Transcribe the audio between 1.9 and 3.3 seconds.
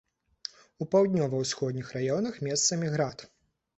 раёнах месцамі град.